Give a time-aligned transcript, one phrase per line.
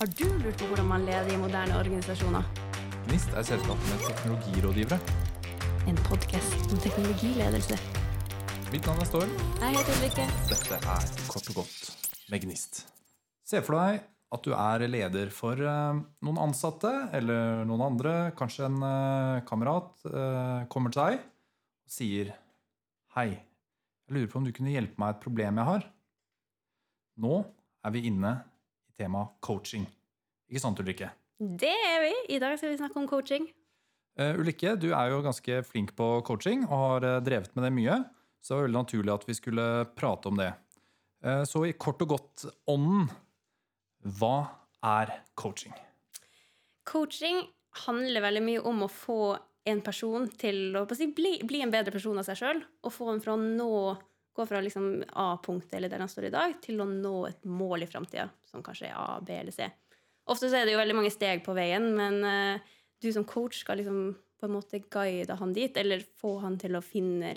[0.00, 2.46] Har du lurt på hvordan man leder i moderne organisasjoner?
[3.04, 4.96] Gnist er selskapet med teknologirådgivere.
[5.92, 7.76] En podkast om teknologiledelse.
[8.72, 9.34] Mitt navn er Storm.
[9.60, 10.24] Jeg heter Ulrikke.
[10.48, 12.80] Dette er Kort og godt med Gnist.
[13.44, 14.00] Se for deg
[14.32, 18.16] at du er leder for eh, noen ansatte eller noen andre.
[18.40, 22.32] Kanskje en eh, kamerat eh, kommer til deg og sier
[23.18, 25.90] Hei, jeg lurer på om du kunne hjelpe meg et problem jeg har.
[27.20, 27.42] Nå
[27.84, 28.38] er vi inne
[29.00, 29.86] i temaet coaching.
[30.50, 31.10] Ikke sant, Ulrikke?
[31.40, 32.14] Det er vi.
[32.36, 33.48] I dag skal vi snakke om coaching.
[34.20, 37.72] Uh, Ulrikke, du er jo ganske flink på coaching og har uh, drevet med det
[37.76, 38.00] mye.
[38.40, 40.50] Så det var veldig naturlig at vi skulle prate om det.
[41.24, 43.08] Uh, så i kort og godt ånden,
[44.18, 44.36] hva
[44.84, 45.72] er coaching?
[46.88, 47.44] Coaching
[47.86, 49.22] handler veldig mye om å få
[49.70, 52.62] en person til å bli, bli, en bedre person av seg sjøl.
[52.84, 53.72] Og få en fra å nå,
[54.36, 57.84] gå fra liksom A-punktet, eller der han står i dag, til å nå et mål
[57.84, 59.66] i framtida, som kanskje er A, B eller C.
[60.30, 63.62] Ofte så er det jo veldig mange steg på veien, men uh, du som coach
[63.64, 67.34] skal liksom på en måte guide han dit, eller få han til å finne,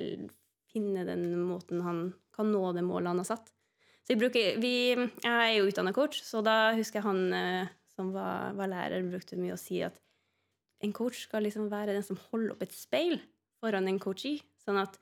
[0.71, 3.51] finne den måten han kan nå det målet han har satt.
[4.03, 8.13] Så bruker, vi, jeg er jo utdanna coach, så da husker jeg han uh, som
[8.13, 9.97] var, var lærer, brukte mye å si at
[10.83, 13.17] en coach skal liksom være den som holder opp et speil
[13.63, 14.97] foran en coachee, sånn at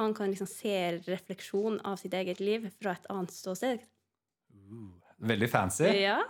[0.00, 0.76] han kan liksom se
[1.06, 3.82] refleksjon av sitt eget liv fra et annet ståsted.
[4.52, 4.88] Uh,
[5.28, 5.90] veldig fancy.
[6.00, 6.20] Ja.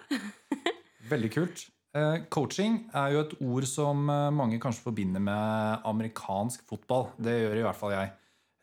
[1.13, 1.69] veldig kult.
[1.93, 7.11] Eh, coaching er jo et ord som eh, mange kanskje forbinder med amerikansk fotball.
[7.21, 8.13] Det gjør i hvert fall jeg.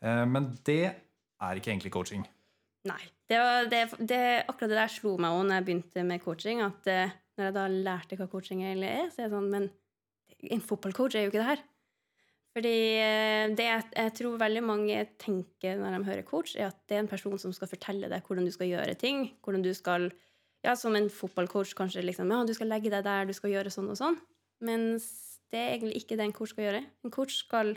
[0.02, 2.24] Eh, men det er ikke egentlig coaching.
[2.90, 3.02] Nei.
[3.30, 6.64] Det, var, det, det akkurat det der slo meg òg når jeg begynte med coaching.
[6.66, 9.68] At når jeg da lærte hva coaching egentlig er, så er det sånn Men
[10.50, 11.62] en fotballcoach er jo ikke det her.
[12.56, 16.96] Fordi eh, det jeg, tror veldig mange tenker når de hører coach, er at det
[16.96, 19.28] er en person som skal fortelle deg hvordan du skal gjøre ting.
[19.44, 20.10] hvordan du skal,
[20.66, 23.70] ja, Som en fotballcoach kanskje liksom, ja, du skal legge deg der, du skal gjøre
[23.70, 24.18] sånn og sånn.
[24.66, 25.06] Mens
[25.50, 26.82] det er egentlig ikke det en coach skal gjøre.
[27.04, 27.76] En coach skal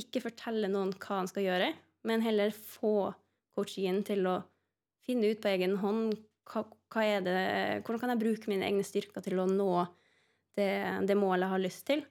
[0.00, 1.68] ikke fortelle noen hva han skal gjøre,
[2.08, 3.12] men heller få
[3.54, 4.38] coachen til å
[5.04, 6.16] finne ut på egen hånd
[6.50, 7.36] hva, hva det,
[7.84, 9.84] hvordan kan jeg bruke mine egne styrker til å nå
[10.58, 10.72] det,
[11.06, 12.04] det målet jeg har lyst til.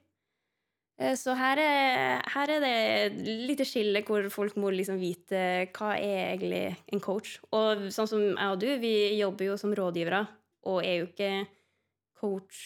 [1.00, 5.94] Eh, så her er, her er det litt skille hvor folk må liksom vite hva
[5.98, 7.36] er egentlig en coach.
[7.56, 10.24] Og sånn som jeg og du, vi jobber jo som rådgivere
[10.70, 11.32] og er jo ikke
[12.20, 12.60] coach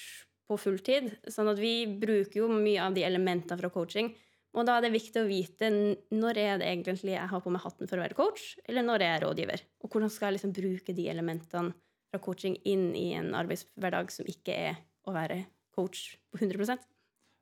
[0.48, 1.10] på fulltid.
[1.28, 4.12] Sånn at vi bruker jo mye av de elementene fra coaching.
[4.56, 7.62] Og da er det viktig å vite når er det egentlig jeg har på meg
[7.62, 9.64] hatten for å være coach, eller når er jeg rådgiver.
[9.84, 11.74] Og hvordan skal jeg liksom bruke de elementene
[12.08, 15.42] fra coaching inn i en arbeidshverdag som ikke er å være
[15.76, 16.80] coach på 100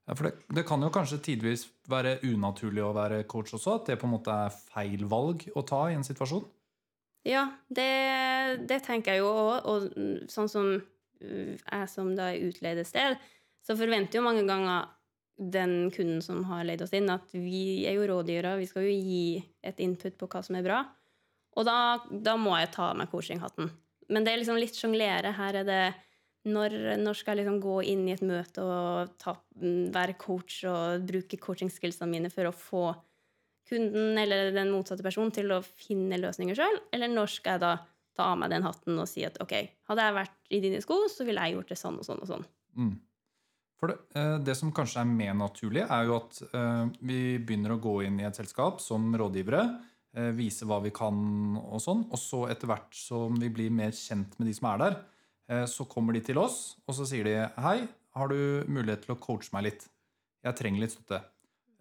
[0.06, 3.80] ja, for det, det, kan jo kanskje tidvis være unaturlig å være coach også?
[3.80, 6.44] At det på en måte er feil valg å ta i en situasjon?
[7.26, 7.90] Ja, det,
[8.70, 9.66] det tenker jeg jo òg.
[9.66, 13.18] Og sånn som øh, jeg som da er utleid et sted,
[13.66, 14.92] så forventer jo mange ganger
[15.36, 18.94] den kunden som har leid oss inn, at vi er jo rådgivere, vi skal jo
[18.94, 20.84] gi et input på hva som er bra.
[21.58, 23.68] Og da, da må jeg ta av meg coachinghatten.
[24.12, 25.34] Men det er liksom litt sjonglere.
[25.34, 25.82] Her er det
[26.46, 29.34] når, når, skal jeg liksom gå inn i et møte og ta,
[29.94, 32.84] være coach og bruke coaching-skillsene mine for å få
[33.66, 36.78] kunden eller den motsatte personen til å finne løsninger sjøl?
[36.94, 37.72] Eller når skal jeg da
[38.16, 39.56] ta av meg den hatten og si at ok,
[39.90, 42.30] hadde jeg vært i dine sko, så ville jeg gjort det sånn og sånn og
[42.30, 42.46] sånn.
[42.78, 42.94] Mm.
[43.76, 47.74] For det, eh, det, som kanskje er mer naturlig, er jo at uh, vi begynner
[47.74, 49.66] å gå inn i et selskap som rådgivere.
[50.16, 51.18] Uh, vise hva vi kan
[51.60, 52.06] og sånn.
[52.08, 55.15] Og så etter hvert som vi blir mer kjent med de som er der, Eh,
[55.70, 57.78] så kommer de til oss, og så sier de hei,
[58.16, 59.84] har du mulighet til å coache meg litt?
[60.46, 61.20] Jeg trenger litt støtte.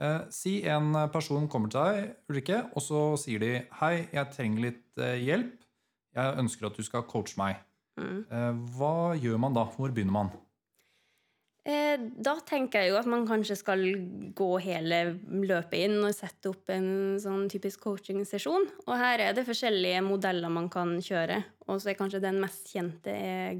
[0.03, 4.65] Eh, si en person kommer til deg, Ulrikke, og så sier de hei, jeg trenger
[4.67, 5.55] litt eh, hjelp.
[6.15, 7.59] Jeg ønsker at du skal coache meg.
[7.99, 8.59] Mm.
[8.75, 9.65] Hva gjør man da?
[9.71, 10.29] Hvor begynner man?
[11.65, 13.81] Eh, da tenker jeg jo at man kanskje skal
[14.37, 18.67] gå hele løpet inn og sette opp en sånn typisk coaching-sesjon.
[18.85, 21.39] Og her er det forskjellige modeller man kan kjøre.
[21.65, 23.15] Og så er kanskje den mest kjente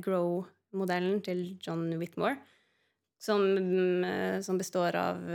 [0.05, 2.37] Grow-modellen til John Whitmore.
[3.17, 3.41] Som,
[4.05, 5.25] eh, som, består av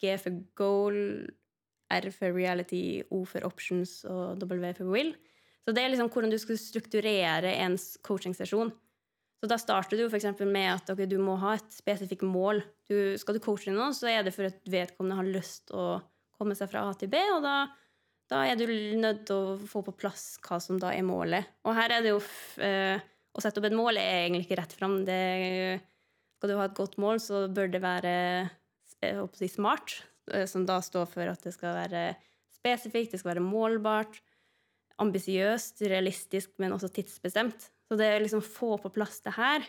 [0.00, 1.28] G for goal,
[1.92, 5.12] R for reality, O for options og W for will.
[5.64, 8.72] Så det er liksom hvordan du skal strukturere en coaching-sesjon.
[9.44, 10.24] Så da starter du f.eks.
[10.40, 12.62] med at okay, du må ha et spesifikt mål.
[12.88, 15.98] Du, skal du coache noen, så er det for at vedkommende har lyst å
[16.32, 17.20] komme seg fra A til B.
[17.34, 17.66] og da,
[18.32, 18.64] da er du
[18.96, 21.50] nødt til å få på plass hva som da er målet.
[21.68, 22.22] Og her er det jo
[22.64, 22.96] eh,
[23.34, 24.96] Å sette opp et mål er egentlig ikke rett fram.
[25.04, 25.20] Det,
[26.38, 28.14] skal du ha et godt mål, så bør det være
[29.36, 29.98] si, smart,
[30.32, 32.06] uh, som da står for at det skal være
[32.54, 34.22] spesifikt, det skal være målbart,
[35.04, 37.73] ambisiøst, realistisk, men også tidsbestemt.
[37.88, 39.66] Så det å liksom få på plass det her,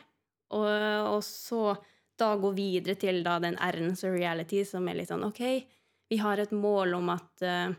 [0.54, 0.68] Og,
[1.10, 1.74] og så
[2.16, 5.42] da gå videre til da den R-en, reality, som er litt sånn OK,
[6.08, 7.74] vi har et mål om at uh,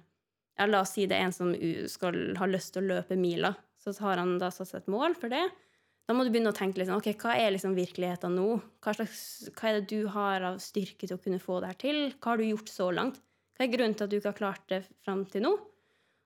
[0.58, 1.52] ja, La oss si det er en som
[1.88, 3.52] skal ha lyst til å løpe mila.
[3.78, 5.44] Så har han da satt seg et mål for det.
[6.06, 8.48] Da må du begynne å tenke liksom, ok, hva er liksom virkeligheten nå?
[8.82, 9.22] Hva, slags,
[9.58, 11.98] hva er det du har av styrke til å kunne få det her til?
[12.18, 13.18] Hva har du gjort så langt?
[13.56, 15.54] Hva er grunnen til at du ikke har klart det fram til nå?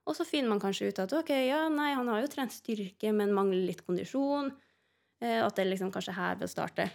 [0.09, 3.11] Og så finner man kanskje ut at ok, ja, nei, han har jo trent styrke,
[3.13, 4.49] men mangler litt kondisjon.
[5.21, 6.87] Eh, at det liksom kanskje her bør starte.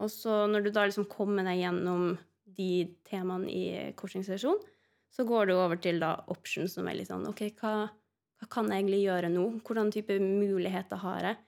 [0.00, 2.12] Og så når du da liksom kommer deg gjennom
[2.56, 2.72] de
[3.08, 3.64] temaene i
[3.96, 4.60] coachingsesjonen,
[5.10, 7.88] så går du over til da option, som er litt sånn OK, hva,
[8.38, 9.46] hva kan jeg egentlig gjøre nå?
[9.66, 11.40] Hvordan type muligheter har jeg?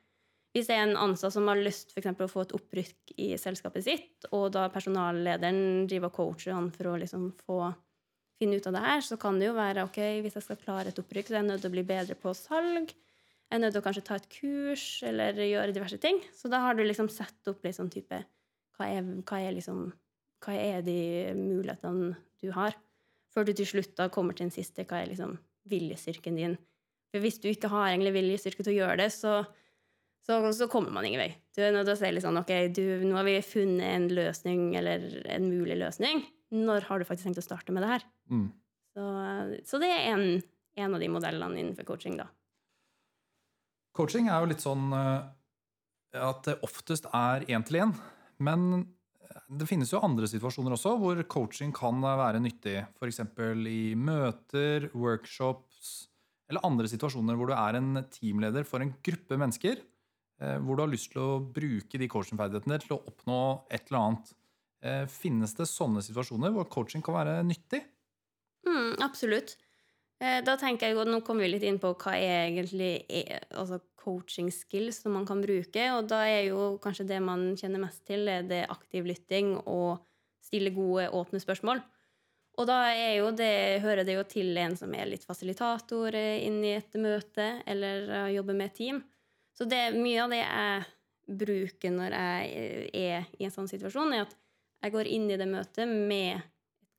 [0.52, 3.28] Hvis det er en ansatt som har lyst for eksempel, å få et opprykk i
[3.40, 7.70] selskapet sitt, og da personallederen driver og coacher han for å liksom få
[8.42, 10.90] finne ut av det her, så kan det jo være ok, hvis jeg skal klare
[10.90, 12.90] et opprykk, så er jeg nødt til å bli bedre på salg.
[12.92, 16.18] Jeg er nødt til å kanskje ta et kurs eller gjøre diverse ting.
[16.34, 18.22] Så da har du liksom sett opp litt sånn type
[18.78, 19.90] hva er, hva er liksom
[20.42, 22.74] Hva er de mulighetene du har?
[23.30, 25.36] Før du til slutt da kommer til den siste, hva er liksom
[25.70, 26.56] viljestyrken din?
[27.12, 29.36] For hvis du ikke har egentlig viljestyrke til å gjøre det, så,
[30.26, 31.30] så, så kommer man ingen vei.
[31.52, 34.06] Du er nødt til å si litt sånn OK, du, nå har vi funnet en
[34.16, 35.04] løsning, eller
[35.34, 36.22] en mulig løsning.
[36.52, 38.06] Når har du faktisk tenkt å starte med det her?
[38.32, 38.46] Mm.
[38.92, 39.04] Så,
[39.68, 40.24] så det er en,
[40.80, 42.30] en av de modellene innenfor coaching, da.
[43.96, 45.28] Coaching er jo litt sånn eh,
[46.24, 47.94] at det oftest er én til én.
[48.40, 48.86] Men
[49.52, 52.78] det finnes jo andre situasjoner også hvor coaching kan være nyttig.
[52.96, 53.22] F.eks.
[53.68, 56.08] i møter, workshops
[56.50, 59.80] eller andre situasjoner hvor du er en teamleder for en gruppe mennesker.
[60.42, 63.40] Eh, Hvor du har lyst til å bruke de coachingferdighetene til å oppnå
[63.70, 64.32] et eller annet.
[64.82, 67.84] Eh, Finnes det sånne situasjoner hvor coaching kan være nyttig?
[68.66, 69.56] Mm, absolutt.
[70.20, 73.46] Eh, Da tenker jeg, og Nå kommer vi litt inn på hva er egentlig er,
[73.50, 75.88] altså coaching skills som man kan bruke.
[75.94, 80.02] og Da er jo kanskje det man kjenner mest til, er det aktiv lytting og
[80.42, 81.82] stille gode, åpne spørsmål.
[82.58, 86.58] Og da er jo det, hører det jo til en som er litt fasilitator inn
[86.66, 88.98] i et møte, eller jobber med et team.
[89.56, 90.82] Så det, mye av det jeg
[91.42, 92.42] bruker når jeg
[92.98, 94.34] er i en sånn situasjon, er at
[94.82, 96.42] jeg går inn i det møtet med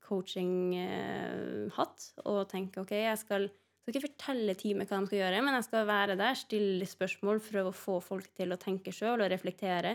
[0.04, 3.50] coaching-hatt og tenker ok, jeg skal,
[3.82, 7.44] skal ikke fortelle teamet hva de skal gjøre, men jeg skal være der, stille spørsmål,
[7.44, 9.92] prøve å få folk til å tenke sjøl og reflektere.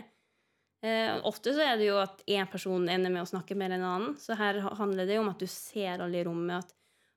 [0.79, 3.81] Eh, ofte så er det jo at én person ender med å snakke mer enn
[3.81, 4.13] en annen.
[4.21, 6.69] Så her handler det jo om at du ser alle i rommet at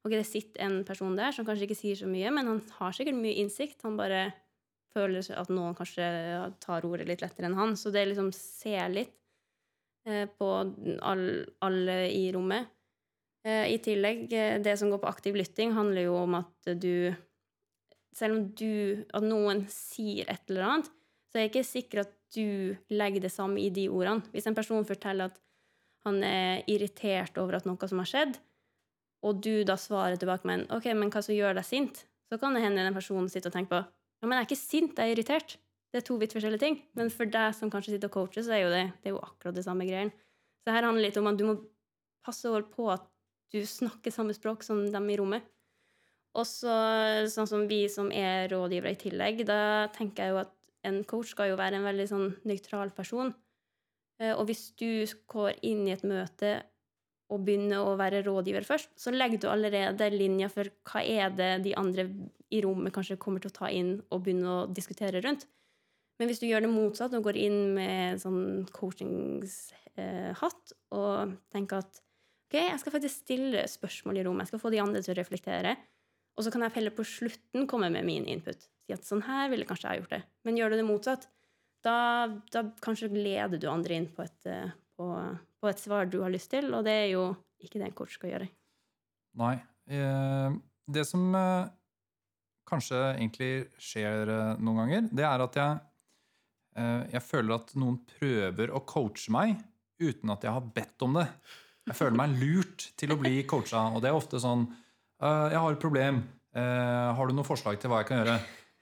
[0.02, 2.96] ok, det sitter en person der som kanskje ikke sier så mye, men han har
[2.96, 3.84] sikkert mye innsikt.
[3.86, 4.32] Han bare
[4.92, 6.06] føler at noen kanskje
[6.62, 7.74] tar ordet litt lettere enn han.
[7.78, 9.14] Så det liksom ser litt
[10.08, 10.48] eh, på
[11.00, 11.26] all,
[11.64, 12.70] alle i rommet.
[13.46, 17.14] Eh, I tillegg, eh, det som går på aktiv lytting, handler jo om at du
[18.12, 20.90] Selv om du At noen sier et eller annet,
[21.30, 24.20] så er jeg ikke sikker at du legger det samme i de ordene.
[24.32, 25.38] Hvis en person forteller at
[26.04, 28.36] han er irritert over at noe som har skjedd,
[29.24, 32.36] og du da svarer tilbake med en, ok, men hva som gjør deg sint, så
[32.40, 33.82] kan det hende den personen sitter og tenker på
[34.22, 35.56] ja, men jeg er ikke sint, jeg er irritert.
[35.92, 36.78] Det er to vidt forskjellige ting.
[36.96, 39.24] Men for deg som kanskje sitter og coacher, så er jo det, det er jo
[39.26, 40.12] akkurat det samme greien.
[40.62, 41.56] Så her handler det litt om at du må
[42.24, 43.04] passe over på at
[43.52, 45.44] du snakker samme språk som dem i rommet.
[46.38, 46.72] Og så
[47.28, 50.54] sånn som vi som er rådgivere i tillegg, da tenker jeg jo at
[50.88, 53.34] en coach skal jo være en veldig sånn nøytral person.
[54.22, 56.62] Eh, Og hvis du går inn i et møte
[57.32, 61.52] og begynner å være rådgiver først, så legger du allerede linja for hva er det
[61.66, 62.08] de andre
[62.52, 65.46] i rommet kanskje kommer til å ta inn og begynne å diskutere rundt.
[66.20, 68.42] Men hvis du gjør det motsatt og går inn med sånn
[68.74, 72.02] coachingshatt og tenker at
[72.46, 75.18] ok, jeg skal faktisk stille spørsmål i rommet, jeg skal få de andre til å
[75.18, 75.72] reflektere,
[76.36, 78.60] og så kan jeg heller på slutten komme med min input.
[78.86, 80.22] Si at sånn her ville kanskje jeg gjort det.
[80.46, 81.26] Men gjør du det motsatt,
[81.84, 81.96] da,
[82.54, 85.06] da kanskje leder du andre inn på et, eh, på,
[85.60, 87.24] på et svar du har lyst til, og det er jo
[87.62, 88.48] ikke det en coach skal gjøre.
[89.40, 89.56] Nei.
[89.90, 90.50] Eh,
[90.92, 91.70] Det som eh,
[92.68, 93.50] kanskje egentlig
[93.80, 95.82] skjer eh, noen ganger, det er at jeg,
[96.78, 99.58] eh, jeg føler at noen prøver å coache meg
[100.02, 101.26] uten at jeg har bedt om det.
[101.88, 105.58] Jeg føler meg lurt til å bli coacha, og det er ofte sånn eh, Jeg
[105.58, 106.24] har et problem.
[106.52, 108.34] Har du noen forslag til hva jeg kan gjøre?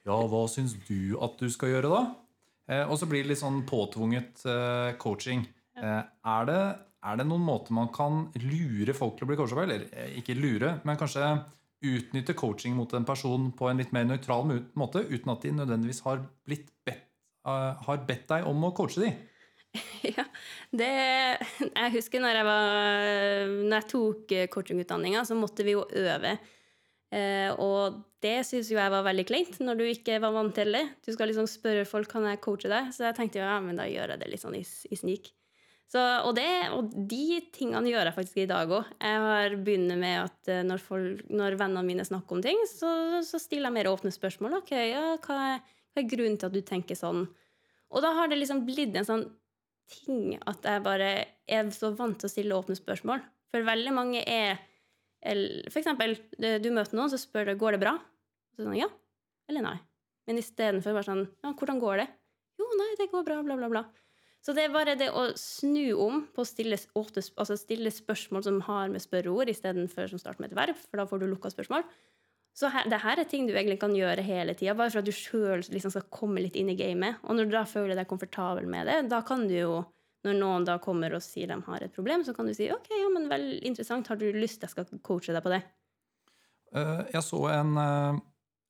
[0.03, 2.81] Ja, hva syns du at du skal gjøre, da?
[2.91, 4.43] Og så blir det litt sånn påtvunget
[4.99, 5.45] coaching.
[5.79, 6.59] Er det,
[7.07, 9.69] er det noen måter man kan lure folk til å bli coacha på?
[9.69, 9.87] Eller
[10.19, 11.29] ikke lure, men kanskje
[11.81, 14.45] utnytte coaching mot en person på en litt mer nøytral
[14.79, 17.03] måte, uten at de nødvendigvis har, bedt, eh,
[17.87, 19.13] har bedt deg om å coache de?
[20.17, 20.25] ja,
[20.75, 25.87] det Jeg husker når jeg, var, når jeg tok eh, coachingutdanninga, så måtte vi jo
[25.89, 26.39] øve
[27.11, 30.71] Eh, og det syns jo jeg var veldig kleint, når du ikke var vant til
[30.77, 30.85] det.
[31.03, 33.81] Du skal liksom spørre folk kan jeg coache deg, så jeg tenkte jo, ja, men
[33.81, 35.33] da gjør jeg det litt sånn i, i snik.
[35.91, 38.93] Så, og, det, og de tingene gjør jeg faktisk i dag òg.
[39.03, 42.93] Jeg har begynt med at eh, når, folk, når vennene mine snakker om ting, så,
[43.27, 44.61] så, stiller jeg mer åpne spørsmål.
[44.61, 47.25] Ok, ja, hva, er, hva er grunnen til at du tenker sånn?
[47.91, 49.27] Og da har det liksom blitt en sånn
[49.91, 51.11] ting at jeg bare
[51.51, 53.27] er så vant til å stille åpne spørsmål.
[53.51, 54.61] For veldig mange er
[55.21, 57.99] For eksempel, du møter noen, så spør du går det bra.
[58.55, 58.87] Så sånn, ja
[59.51, 59.77] eller nei.
[60.29, 62.09] Men istedenfor bare sånn Ja, hvordan går det?
[62.61, 63.83] Jo, nei, det går bra, bla, bla, bla.
[64.41, 68.63] Så det er bare det å snu om på å stille, altså stille spørsmål som
[68.71, 71.85] har med spørreord, istedenfor som starter med et verb, for da får du lukka spørsmål.
[72.57, 75.07] Så her, det her er ting du egentlig kan gjøre hele tida, bare for at
[75.07, 77.21] du sjøl liksom skal komme litt inn i gamet.
[77.29, 79.75] Og når du da føler deg komfortabel med det, da kan du jo
[80.27, 82.91] når noen da kommer og sier de har et problem, så kan du si ok,
[82.93, 85.63] ja, men vel interessant, har du lyst jeg skal coache deg på det?
[86.77, 88.19] Uh, jeg så en, uh,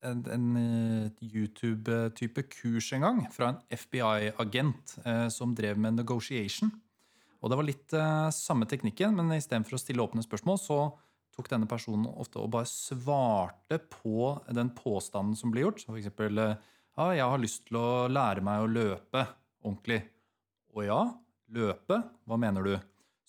[0.07, 4.97] en, en uh, YouTube-type kurs en gang fra en FBI-agent
[5.35, 6.73] som drev med negotiation.
[7.41, 7.95] Og det var litt
[8.37, 10.81] samme teknikken, men istedenfor å stille åpne spørsmål, så
[11.33, 15.81] tok denne personen ofte og bare svarte på den påstanden som ble gjort.
[15.81, 16.43] F.eks.: for eksempel
[17.01, 19.25] ja, jeg har lyst til å lære meg å løpe
[19.65, 20.03] ordentlig.
[20.77, 21.01] Og ja,
[21.55, 22.01] løpe?
[22.29, 22.75] Hva mener du?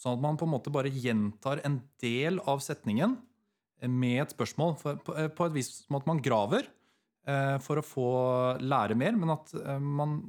[0.01, 3.15] Sånn at man på en måte bare gjentar en del av setningen
[3.89, 4.75] med et spørsmål.
[4.85, 6.67] Eh, på et vis som at man graver
[7.27, 8.07] eh, for å få
[8.61, 10.19] lære mer, men at eh, man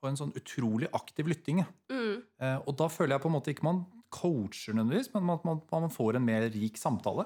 [0.00, 1.62] får en sånn utrolig aktiv lytting.
[1.92, 2.20] Mm.
[2.68, 3.78] Og da føler jeg på en måte ikke man
[4.12, 7.24] coacher nødvendigvis, men at man, man får en mer rik samtale.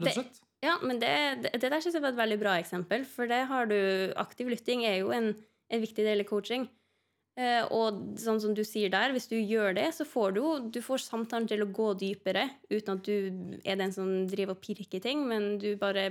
[0.00, 0.42] rett og slett.
[0.60, 1.12] Ja, men det,
[1.46, 3.06] det, det der synes jeg var et veldig bra eksempel.
[3.08, 3.78] For det har du
[4.20, 5.32] Aktiv lytting er jo en,
[5.72, 6.68] en viktig del i coaching.
[7.38, 10.40] Eh, og sånn som du sier der, hvis du gjør det, så får du
[10.74, 14.64] du får samtalen til å gå dypere, uten at du er den som driver og
[14.64, 16.08] pirker ting, men du bare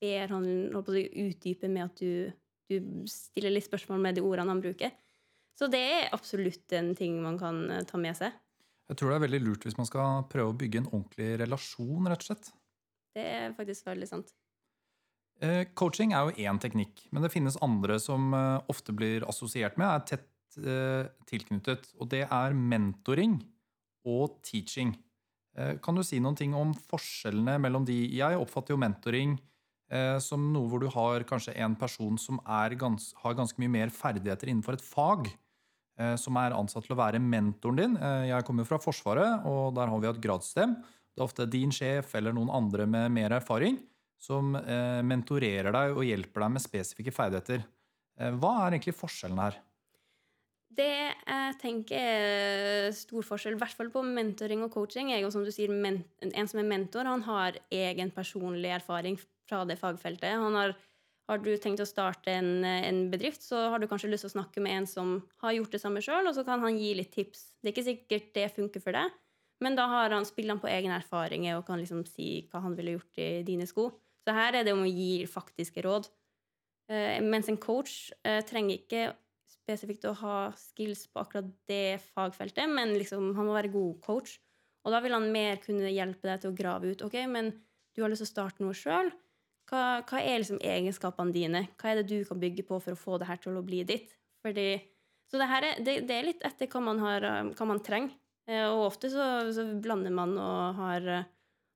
[0.00, 2.32] ber han utdype med at du,
[2.70, 2.76] du,
[3.08, 4.94] stiller litt spørsmål med de ordene han bruker.
[5.56, 8.34] Så det er absolutt en ting man kan eh, ta med seg.
[8.86, 12.08] Jeg tror det er veldig lurt hvis man skal prøve å bygge en ordentlig relasjon,
[12.10, 12.50] rett og slett.
[13.16, 14.32] Det er faktisk veldig sant.
[15.44, 18.32] Eh, coaching er jo én teknikk, men det finnes andre som
[18.72, 23.40] ofte blir assosiert med, er tett tilknyttet, og det er mentoring
[24.06, 24.94] og teaching.
[25.56, 27.96] Eh, kan du si noen ting om forskjellene mellom de?
[28.12, 29.36] Jeg oppfatter jo mentoring
[29.90, 32.40] eh, som noe hvor du har kanskje en person som
[32.78, 35.30] gans, har ganske mye mer ferdigheter innenfor et fag,
[35.98, 37.96] eh, som er ansatt til å være mentoren din.
[37.96, 40.76] Eh, jeg kommer fra Forsvaret, og der har vi et gradsstem.
[40.76, 43.80] Det er ofte din sjef eller noen andre med mer erfaring
[44.20, 47.64] som eh, mentorerer deg og hjelper deg med spesifikke ferdigheter.
[48.16, 49.58] Hva er egentlig forskjellen her?
[50.76, 55.30] Det jeg tenker er stor forskjell, i hvert fall på mentoring og coaching, er jo
[55.32, 60.34] som du sier, en som er mentor, han har egen personlig erfaring fra det fagfeltet.
[60.42, 60.74] Han har,
[61.30, 64.36] har du tenkt å starte en, en, bedrift, så har du kanskje lyst til å
[64.40, 67.14] snakke med en som har gjort det samme sjøl, og så kan han gi litt
[67.14, 67.46] tips.
[67.60, 69.14] Det er ikke sikkert det funker for deg,
[69.64, 72.74] men da har han, spiller han på egne erfaringer og kan liksom si hva han
[72.76, 73.88] ville gjort i dine sko.
[74.26, 76.10] Så her er det om å gi faktiske råd.
[76.90, 79.06] Uh, mens en coach uh, trenger ikke
[79.66, 84.36] spesifikt å ha skills på akkurat det fagfeltet, men liksom, han må være god coach.
[84.86, 87.02] Og da vil han mer kunne hjelpe deg til å grave ut.
[87.02, 87.50] ok, men
[87.96, 89.10] du har lyst til å starte noe sjøl.
[89.66, 91.64] Hva, hva, er liksom egenskapene dine?
[91.80, 93.82] Hva er det du kan bygge på for å få det her til å bli
[93.88, 94.12] ditt?
[94.46, 94.68] Fordi,
[95.26, 98.14] så det, er, det, det er litt etter hva man, har, hva man trenger.
[98.46, 101.08] Eh, og ofte så, så, blander man og har,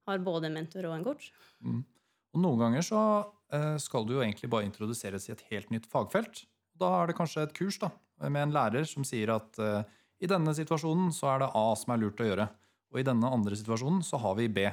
[0.06, 1.32] har både en mentor og en coach.
[1.66, 1.82] Mm.
[2.30, 3.02] Og noen ganger så
[3.50, 6.44] eh, skal du jo egentlig bare introduseres i et helt nytt fagfelt.
[6.80, 7.90] Da er det kanskje et kurs da,
[8.26, 9.82] med en lærer som sier at uh,
[10.20, 12.46] i denne situasjonen så er det A som er lurt å gjøre.
[12.90, 14.66] Og i denne andre situasjonen så har vi B.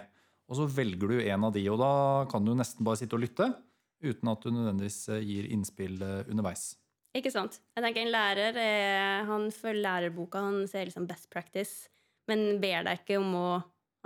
[0.48, 1.94] Og så velger du en av de, og da
[2.32, 3.52] kan du nesten bare sitte og lytte
[4.04, 6.76] uten at du nødvendigvis eh, gir innspill eh, underveis.
[7.18, 7.58] Ikke sant.
[7.74, 8.60] Jeg tenker En lærer
[9.26, 11.90] han følger lærerboka, han ser liksom best practice,
[12.30, 13.48] men ber deg ikke om å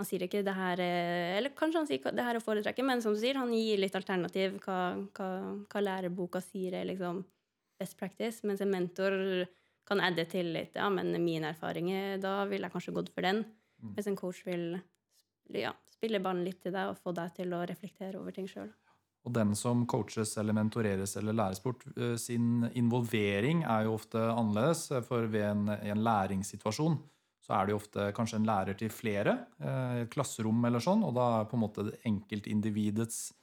[0.00, 3.12] Han sier ikke det her Eller kanskje han sier det her å foretrekke, men som
[3.12, 4.56] du sier, han gir litt alternativ.
[4.64, 5.28] Hva, hva,
[5.68, 7.20] hva lærerboka sier er liksom
[7.82, 9.18] best practice, mens en mentor
[9.88, 10.76] kan adde til litt.
[10.78, 13.44] Ja, men min erfaring er Da ville jeg kanskje gått for den.
[13.82, 13.96] Mm.
[13.96, 14.78] Mens en coach vil
[15.58, 18.70] ja, spille ballen litt til deg og få deg til å reflektere over ting sjøl.
[19.22, 24.18] Og den som coaches eller mentoreres eller læres bort, eh, sin involvering er jo ofte
[24.18, 24.88] annerledes.
[25.06, 26.98] For ved en, en læringssituasjon
[27.42, 30.82] så er det jo ofte kanskje en lærer til flere eh, i et klasserom eller
[30.82, 33.41] sånn, og da er på en måte enkeltindividets Eh,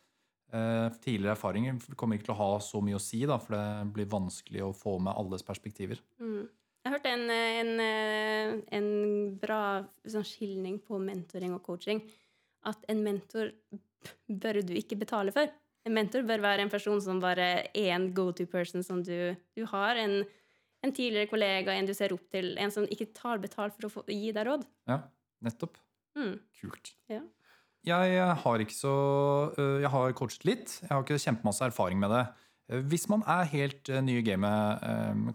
[0.50, 4.08] tidligere erfaringer kommer ikke til å ha så mye å si, da, for det blir
[4.10, 6.02] vanskelig å få med alles perspektiver.
[6.18, 6.48] Mm.
[6.86, 8.90] Jeg hørte en, en, eh, en
[9.40, 9.62] bra
[10.08, 12.02] sånn skilning på mentoring og coaching.
[12.68, 13.52] At en mentor
[14.32, 15.52] bør du ikke betale for.
[15.88, 19.36] En mentor bør være en person som bare er en go to person som du,
[19.56, 20.00] du har.
[20.00, 20.24] En,
[20.86, 23.94] en tidligere kollega, en du ser opp til, en som ikke tar betalt for å
[23.98, 24.66] få, gi deg råd.
[24.90, 25.02] Ja,
[25.46, 25.78] nettopp.
[26.18, 26.38] Mm.
[26.62, 26.94] Kult.
[27.12, 27.22] Ja.
[27.88, 28.94] Jeg har ikke så
[29.56, 30.80] øh, Jeg har coachet litt.
[30.84, 32.26] Jeg har ikke kjempemasse erfaring med det.
[32.70, 34.84] Eh, Hvis man er helt ny i gamet,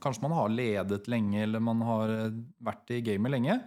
[0.04, 2.12] kanskje man har ledet lenge eller man har
[2.64, 3.62] vært i gamet lenge,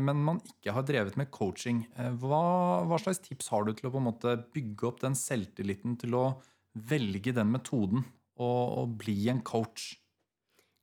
[0.00, 3.90] men man ikke har drevet med coaching, eh, hva, hva slags tips har du til
[3.90, 6.24] å bygge opp den selvtilliten til å
[6.74, 8.06] velge den metoden
[8.38, 9.92] og, og bli en coach?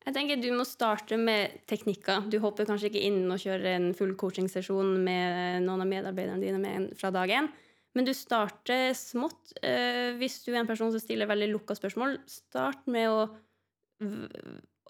[0.01, 2.25] Jeg tenker Du må starte med teknikker.
[2.31, 6.95] Du hopper kanskje ikke inn og kjører en full coachingsesjon med noen av medarbeiderne dine
[6.97, 7.51] fra dag én.
[7.93, 9.53] Men du starter smått.
[9.61, 13.23] Eh, hvis du er en person som stiller veldig lukka spørsmål, start med å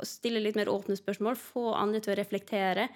[0.07, 1.39] stille litt mer åpne spørsmål.
[1.39, 2.87] Få andre til å reflektere.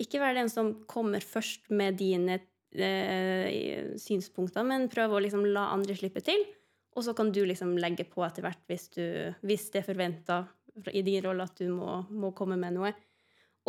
[0.00, 2.40] Ikke være den som kommer først med dine
[2.74, 6.44] eh, synspunkter, men prøv å liksom la andre slippe til.
[6.94, 9.04] Og så kan du liksom legge på etter hvert hvis, du,
[9.46, 10.44] hvis det er forventa
[10.92, 12.92] i din rolle at du må, må komme med noe.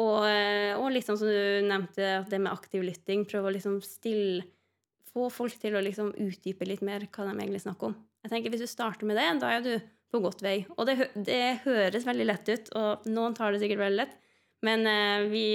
[0.01, 3.23] Og, eh, og sånn som du nevnte, at det med aktiv lytting.
[3.29, 4.51] Prøve å liksom stille
[5.15, 7.93] Få folk til å liksom utdype litt mer hva de egentlig snakker om.
[8.25, 9.69] Jeg tenker Hvis du starter med det, da er du
[10.11, 10.57] på godt vei.
[10.75, 14.17] Og det, det høres veldig lett ut, og noen tar det sikkert veldig lett.
[14.65, 15.45] Men eh, vi,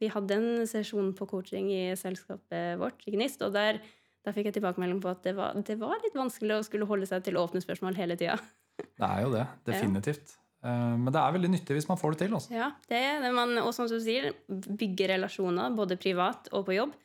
[0.00, 3.80] vi hadde en sesjon på coaching i selskapet vårt, i Gnist, og der,
[4.26, 7.08] der fikk jeg tilbakemelding på at det var, det var litt vanskelig å skulle holde
[7.08, 8.38] seg til åpne spørsmål hele tida.
[8.78, 9.46] Det er jo det.
[9.70, 10.36] Definitivt.
[10.36, 12.32] Eh, Men det er veldig nyttig hvis man får det til.
[12.34, 12.50] Også.
[12.54, 16.74] Ja, det er det man, og som du sier, bygge relasjoner, både privat og på
[16.74, 16.96] jobb.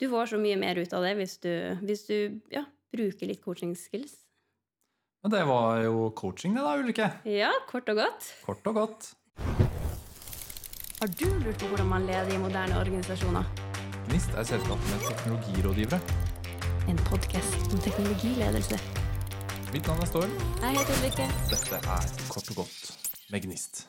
[0.00, 1.52] Du får så mye mer ut av det hvis du,
[1.84, 2.16] hvis du
[2.50, 2.64] ja,
[2.94, 4.16] bruker litt coaching-skills.
[5.22, 7.10] Men det var jo coaching, det da, Ulrikke.
[7.30, 8.30] Ja, kort og godt.
[8.42, 9.12] Kort og godt.
[10.98, 13.46] Har du lurt på hvordan man leder i moderne organisasjoner?
[14.10, 16.00] NIST er selskapet med teknologirådgivere.
[16.90, 18.80] En podkast om teknologiledelse.
[19.72, 20.34] Mitt navn er Storm.
[20.64, 21.30] Jeg heter Ulrikke.
[21.54, 23.88] Dette er Kort og godt med Gnist.